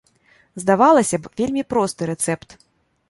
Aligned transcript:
Здавалася 0.61 1.19
б, 1.25 1.29
вельмі 1.41 1.63
просты 1.75 2.11
рэцэпт. 2.15 2.49